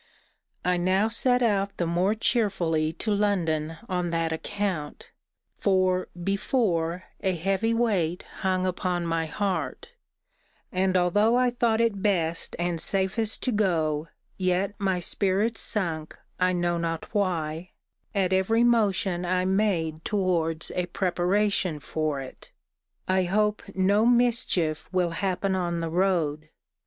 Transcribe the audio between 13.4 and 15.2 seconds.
to go, yet my